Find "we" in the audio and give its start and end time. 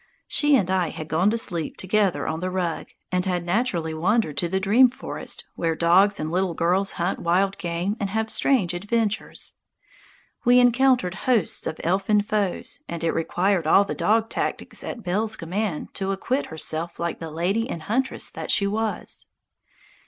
10.43-10.59